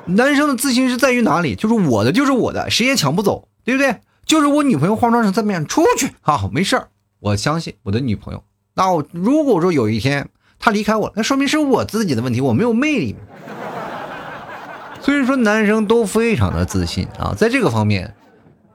[0.06, 1.56] 男生的自信是在于哪里？
[1.56, 4.02] 就是我的就是我的，谁也抢不走，对不对？
[4.26, 6.88] 就是我女朋友化妆成这么样，出去啊没事儿，
[7.20, 8.44] 我相信我的女朋友。
[8.76, 13.16] 那我如果说有一天他离开我，那说明是我自己的问题，我没有魅力。
[15.02, 18.14] 所以说男生都非常的自信啊，在这个方面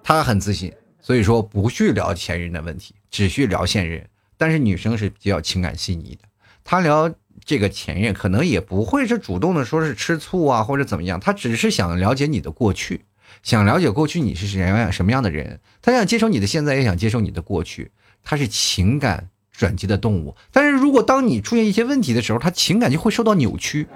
[0.02, 4.06] 他很自信，所以说不去聊前任的问题，只去聊现任。
[4.36, 6.22] 但是女生是比较情感细腻的，
[6.64, 7.12] 她聊
[7.44, 13.04] 这个前任可能也不会是主动的说是吃醋啊或者怎么样，他只是想了解你的过去，
[13.42, 17.90] 想了解过去你是什么样什么样的人，他想接受你的现在，也想接受你的过去，
[18.22, 19.28] 他是情感
[19.60, 20.34] 转接的动物。
[20.50, 23.86] 但是如果当你出现一些问题的时候，他情感就会受到扭曲。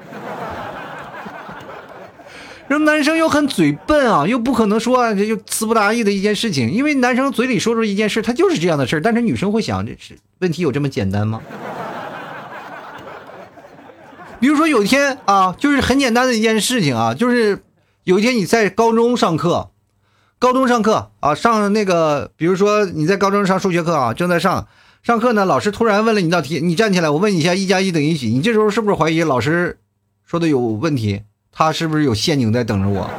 [2.68, 11.40] 然后男生又很嘴笨啊，又不可能说这就词不达意的一件事情，因为男生嘴里说出一件事，他就是这样的事但是女生会想，这是问题有这么简单吗？
[14.40, 17.62] 比如说有一天啊，就是很简单的一件事情啊，就是
[18.02, 19.70] 有一天你在高中上课，
[20.38, 24.66] 高中上课啊，上那个，比如说你在高中上数学课啊，正在上
[25.04, 28.30] 上课呢，老师突然问了你道题，你站起来，我问你一下，一加一等于几？
[28.30, 29.78] 你这时候是不是怀疑老师
[30.24, 31.24] 说的有问题？
[31.52, 33.10] 他是不是有陷阱在等着我？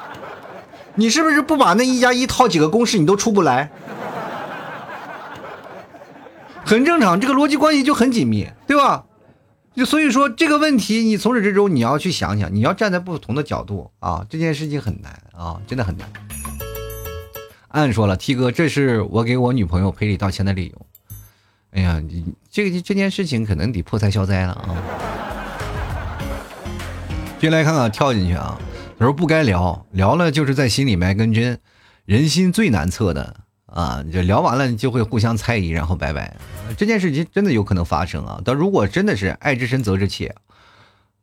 [0.96, 3.70] 你是不是不把那一加一套几个公式你都出不来？
[6.62, 9.06] 很正常，这个逻辑关系就很紧密，对吧？
[9.74, 16.06] 就所以说这个问题，你从始至终你要去想想，你要站在不同的角度啊，这件事情很难啊，真的很难。
[17.76, 20.86] 按说了，T 哥，这是我给我女朋友赔礼道歉的理由。
[21.72, 24.74] 哎呀，你这个这件事情可能得破财消灾了啊。
[27.38, 28.58] 进来看看，跳进去啊！
[28.98, 31.60] 他说不该聊，聊了就是在心里埋根针，
[32.06, 34.02] 人心最难测的啊！
[34.10, 36.34] 就聊完了就会互相猜疑，然后拜拜。
[36.78, 38.40] 这件事情真的有可能发生啊！
[38.42, 40.34] 但如果真的是爱之深责之切，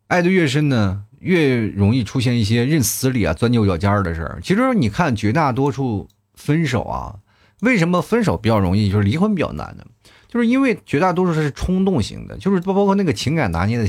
[0.06, 4.40] 爱的越深呢，越容易出现一些认死理啊、钻牛角尖儿的事儿。
[4.44, 7.20] 其实你看，绝大多数分手啊，
[7.62, 9.86] 为什么分手比较容易，就是离婚比较难呢？
[10.28, 13.88] 就是因为绝大多数是冲动型的，就是包括那个情感拿捏的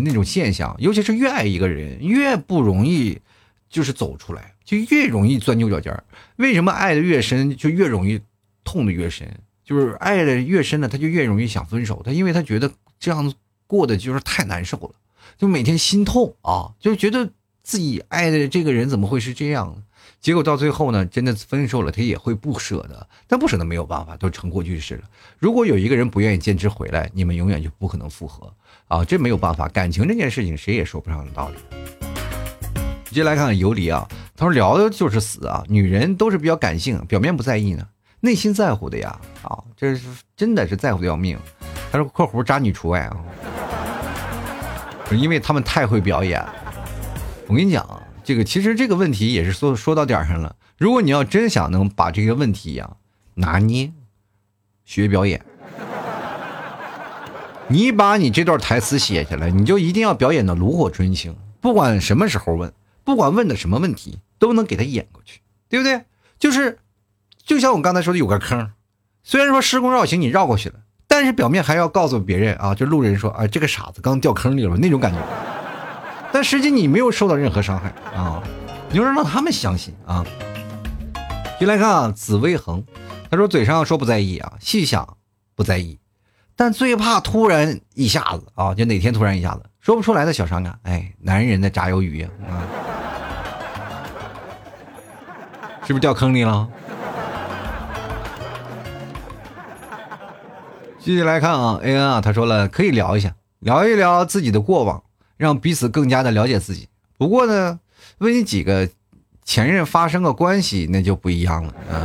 [0.00, 3.18] 那种现象，尤其是越爱一个人越不容易，
[3.70, 6.04] 就是走出来，就越容易钻牛角尖儿。
[6.36, 8.20] 为什么爱的越深就越容易
[8.64, 9.26] 痛的越深？
[9.64, 12.02] 就是爱的越深呢，他就越容易想分手。
[12.04, 12.70] 他因为他觉得
[13.00, 13.34] 这样子
[13.66, 14.90] 过的就是太难受了，
[15.38, 17.30] 就每天心痛啊，就觉得
[17.62, 19.82] 自己爱的这个人怎么会是这样？
[20.22, 25.02] 结果到最后呢，真的分手了，他也会不舍得，但不舍得没有办法，都成过去式了。
[25.36, 28.48] 如果有一个人不愿意坚持回来，你们永远就不可能复合
[28.86, 29.04] 啊！
[29.04, 31.56] 这没有办法，感情这件事情谁也说不上的道理。
[33.10, 37.84] 接下来看看游离啊，他说聊的就是死啊，女人都是比较感性，表面不在意呢，
[38.20, 40.06] 内心在乎的呀啊，这是
[40.36, 41.36] 真的是在乎的要命。
[41.90, 43.16] 他说（括弧渣女除外啊），
[45.10, 46.40] 因为他们太会表演。
[47.48, 48.00] 我跟你讲啊。
[48.24, 50.56] 这个其实这个问题也是说说到点上了。
[50.78, 52.96] 如果你要真想能把这个问题呀
[53.34, 53.92] 拿捏，
[54.84, 55.44] 学表演，
[57.68, 61.36] 你把你这段台词写下来，你就一定要表演的炉火纯青。
[61.60, 62.72] 不管什么时候问，
[63.04, 66.02] 不管问的什么问题，都能给他演过去，对不对？
[66.38, 66.78] 就是，
[67.44, 68.70] 就像我刚才说的，有个坑，
[69.22, 75.18] 虽然说施工绕行你绕过去了，但是表面还要告诉别人啊，就路人说啊，这个傻子刚掉坑里了那种感觉。
[76.32, 78.42] 但实际你没有受到任何伤害啊！
[78.90, 80.24] 你要让他们相信啊！
[81.58, 82.82] 进来看啊，紫薇恒，
[83.30, 85.16] 他说嘴上说不在意啊，细想
[85.54, 85.98] 不在意，
[86.56, 90.78] 但最怕突然一下子啊，就哪天突然一下子说不出来的小伤感。
[90.82, 92.30] 哎，男人的炸鱿鱼啊，
[95.84, 96.68] 是不是掉坑里了？
[100.98, 105.02] 继续来看啊，A N 啊，他说了可以聊一下，聊一聊自己的过往。
[105.42, 106.88] 让彼此更加的了解自己。
[107.18, 107.80] 不过呢，
[108.18, 108.88] 问你几个
[109.44, 111.98] 前任发生个关系，那就不一样了啊！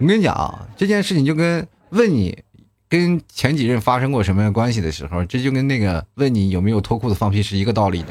[0.00, 2.42] 我跟你讲啊，这件事情就跟问你
[2.88, 8.08] 跟前几任发生过什么样关系的时候，这就跟那个问你有没有脱裤子放屁是一个道理的。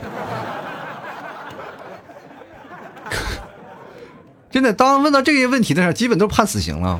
[4.49, 6.97] 真的，当问到这些问题的时候，基本都判死刑了。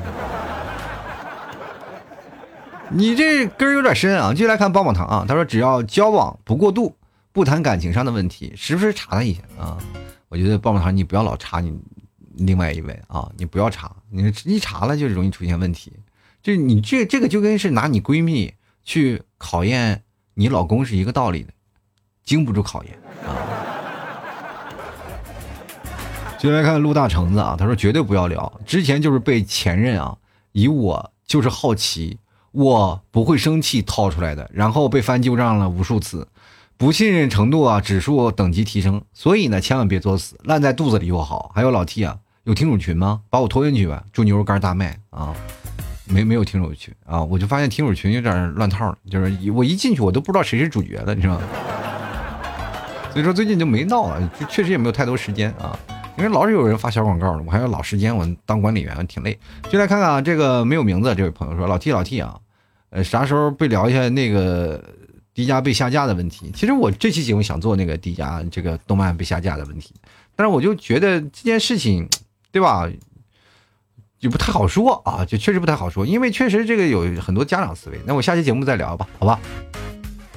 [2.90, 4.32] 你这根儿有点深啊！
[4.32, 6.96] 继续来看棒棒糖啊，他说只要交往不过度，
[7.32, 9.76] 不谈感情上的问题，时不时查他一下啊。
[10.28, 11.76] 我觉得棒棒糖你不要老查你
[12.34, 15.92] 另外一位啊，你不要查，你一查了就容易出现问题。
[16.42, 21.52] 就你这这个就跟是拿你闺蜜去考验你老公是一个道理的，
[22.24, 23.34] 经不住考验啊。
[26.38, 30.16] 继续来看陆大橙子啊，他说绝对不要聊，之前就是被前任啊
[30.52, 32.16] 以我就是好奇。
[32.56, 36.26] 我不会生气掏出来的，然后被翻旧账了无数次，
[36.78, 41.52] 不信任程度啊指数等级提升，所以呢千万别作死，烂在肚子里又好。
[41.54, 43.20] 还有老 T 啊，有听友群吗？
[43.28, 45.34] 把我拖进去吧，祝牛肉干大卖啊！
[46.06, 47.22] 没没有听友群啊？
[47.22, 51.42] 我就发现听友群有点乱套了，就是我一进去我都不知道谁是主角了，你知道吗？
[53.12, 55.78] 所以说最近就没闹了，确实也没有太多时间啊。
[56.16, 59.38] 因为老是有人发小广告的，我还要老时间，我当管理员挺累。
[59.70, 62.34] 就来看看啊，这个没有名字这位朋友说：“老 T 老 T 啊，
[62.90, 64.82] 呃，啥时候被聊一下那个
[65.34, 66.50] 迪迦被下架的问题？
[66.54, 69.94] 其实我这期节目想做那个迪迦这个动漫被下架的问题，
[70.34, 72.08] 但是我就觉得这件事情，
[72.52, 72.88] 对吧？
[74.18, 78.00] 就不太好说啊，就确实不太好说，因为确实这个有很多家长思维。
[78.06, 79.38] 那我下期节目再聊吧，好吧？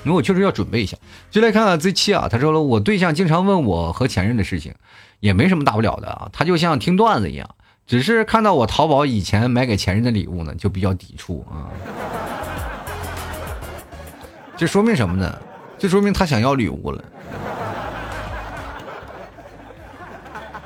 [0.03, 0.97] 因为我确实要准备一下。
[1.31, 4.73] 就来看看 Z 七啊，他说了，我对象经常问我和前任的事情。”
[5.19, 7.49] 也没什么大不了的啊，他就像听段子一样，
[7.85, 11.67] 只是看到我淘宝以前买给前任的礼物呢，就比较抵触啊。
[14.59, 15.39] 这说明什么呢？
[15.77, 17.01] 这说明他想要礼物了。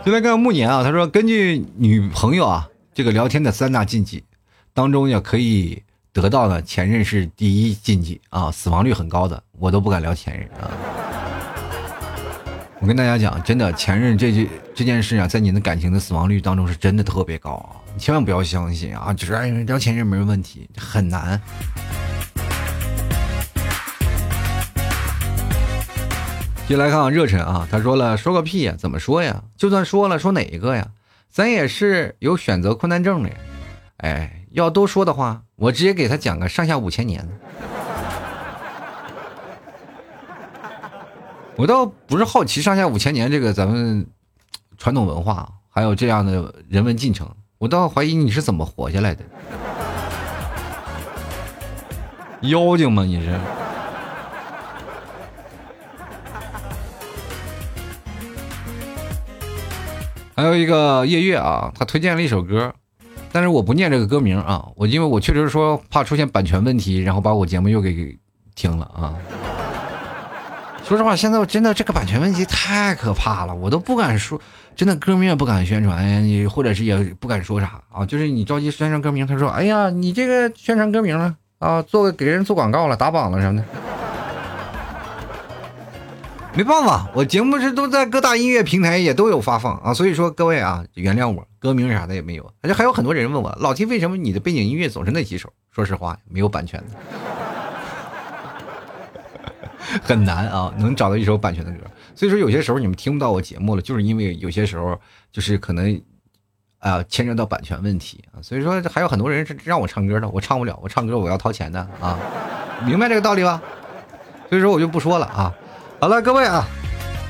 [0.03, 4.23] 就来看慕年啊，他说根据女朋友啊这个聊天的三大禁忌
[4.73, 10.71] 当中呢，可以得到的前任是第一禁忌啊，死亡率很高的，我都不敢聊前任啊。
[12.79, 17.77] 我跟大家讲，真的，前任这句这件事啊，在你的感情的死亡率当中是真的特别高啊！
[17.93, 21.39] 你千万不要相信啊，就是哎，聊前任没问题，很难。
[26.65, 29.43] 接来看看热忱啊，他说了，说个屁呀，怎么说呀？
[29.57, 30.87] 就算说了，说哪一个呀？
[31.29, 33.35] 咱也是有选择困难症的呀。
[33.97, 37.27] 哎，要都说的话，我直接给他讲个上下五千年。
[41.57, 44.07] 我倒不是好奇上下五千年这个咱们
[44.77, 49.23] 传统文化，还有这样的人文进程，我倒怀疑你是怎么活下来的？
[52.41, 53.03] 妖精吗？
[53.03, 53.37] 你是？
[60.35, 62.73] 还有一个夜月啊，他推荐了一首歌，
[63.31, 68.17] 但是我不念这个歌名啊，我因为我确实说怕出现版权问题，然后把我节目又给
[68.55, 69.13] 停了啊。
[70.83, 74.41] 说实话，现在我真的这个版权问题太可怕了，我都不敢说，
[74.75, 78.05] 真的歌名也不敢宣传呀，你或者是也不敢说啥啊。
[78.05, 83.65] 就是你着急宣传歌名，他说：“哎呀，你这个宣传歌名了啊，做给人做广告了，打榜了什么的。”
[86.55, 92.53] 没办法，我节目是都在各大音乐平台也都有发放啊，所以说各位啊，原谅我，歌名啥的也没有。
[92.61, 95.51] 而且还有很多人问我，老提为什么你的背景音乐总是那几首？
[95.71, 96.85] 说实话，没有版权的。
[100.03, 101.79] 很难啊，能找到一首版权的歌，
[102.13, 104.99] 所以说有些时候你们听不到我节目了，就是因为有些时候
[105.31, 105.99] 就是可能，
[106.77, 112.17] 啊牵扯到版权问题啊，所以说还有很多人是让我唱歌的，我唱不了，我唱歌我要掏钱的啊，
[112.85, 113.61] 明白这个道理吧？
[114.49, 115.51] 所以说我就不说了啊。
[116.03, 116.67] 好了，各位啊，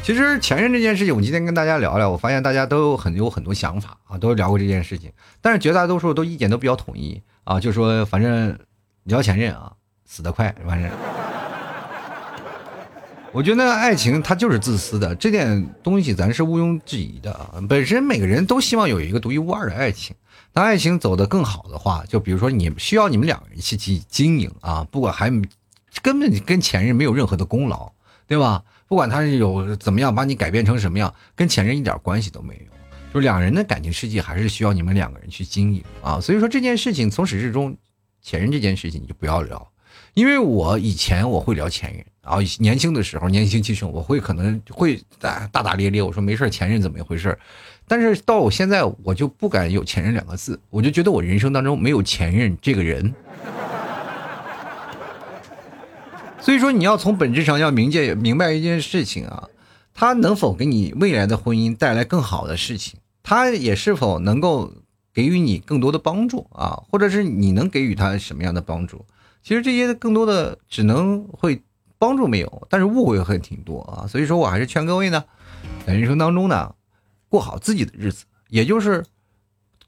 [0.01, 5.11] 其实前任这件事情，我今天跟大家聊聊，我发现大家都有很有很多想法啊，都聊过这件事情，
[5.41, 8.57] 但是绝大多数都意见都比较统一啊，就说反正
[9.03, 9.71] 聊前任啊，
[10.07, 10.91] 死得快，反正。
[13.31, 17.61] 我觉得爱情它就是自私的，这点东西咱是毋庸置疑的啊。
[17.69, 20.15] 本身每个人都希望有一个独一无二的爱情。
[20.51, 25.29] 当爱情走得更好的话，就比如说你需要你们两个人去去经营啊，不管还
[26.01, 27.91] 根本跟前任没有任何的功劳，
[28.33, 28.63] 对吧？
[28.87, 32.73] 不管他是有怎么样把你改变成什么样，跟前任一点关系都没有。
[33.13, 36.19] 就两人的感情世界还是需要你们两个人去经营啊。
[36.19, 37.77] 所以说这件事情从始至终，
[38.23, 39.71] 前任这件事情你就不要聊。
[40.15, 47.37] 因为我以前我会聊前任啊，年轻的时候年轻气盛，我会可能会大大大咧咧，我说没事前任怎么一回事
[47.87, 53.13] 但是到我现在，我就不敢有前任两个字，我就觉得我人生当中没有前任这个人。
[56.43, 59.47] 所以说，你要从本质上要明解明白一件事情啊，
[59.93, 62.99] 他能否给你未来的婚姻带来更好的事情？
[63.23, 64.73] 他也是否能够
[65.13, 66.83] 给予你更多的帮助啊？
[66.89, 69.05] 或者是你能给予他什么样的帮助？
[69.41, 71.63] 其实这些更多的只能会
[71.97, 74.05] 帮助没有，但是误会会挺多啊。
[74.05, 75.23] 所以说我还是劝各位呢，
[75.87, 76.75] 在人生当中呢，
[77.29, 79.05] 过好自己的日子，也就是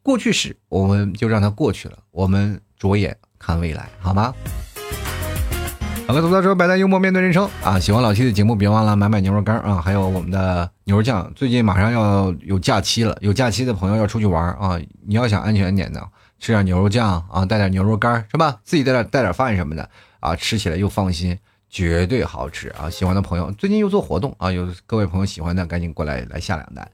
[0.02, 4.34] 过去式，我们就让它过去了，我们着眼看未来，好吗？
[6.08, 7.80] 好了，吐槽说百态幽默面对人生啊！
[7.80, 11.32] 喜欢老 T 的节目，别忘了买买牛肉干啊，还有我们的牛肉酱。
[11.36, 16.08] 最近马上要有假期了，有假期的朋友要出去玩啊，你要想安全点的。
[16.40, 18.60] 吃点牛肉酱啊，带点牛肉干是吧？
[18.64, 19.90] 自己带点带点饭什么的
[20.20, 21.36] 啊，吃起来又放心，
[21.72, 22.88] 绝对好吃啊！
[22.88, 26.88] 喜欢的朋友最近又做活动啊，有各位朋友喜欢的赶紧过来来下两单。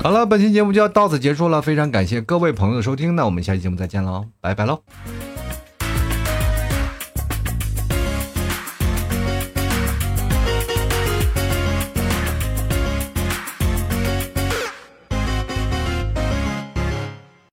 [0.00, 4.80] 好了，本期节目就要到此结束了，非常感谢各位朋友的收听，那我们下期节目再见喽，拜拜喽。